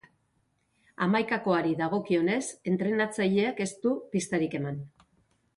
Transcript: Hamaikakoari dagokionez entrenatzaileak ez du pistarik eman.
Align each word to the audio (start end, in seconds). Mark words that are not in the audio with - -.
Hamaikakoari 1.05 1.75
dagokionez 1.83 2.41
entrenatzaileak 2.73 3.63
ez 3.67 3.71
du 3.85 3.93
pistarik 4.17 4.61
eman. 4.63 4.85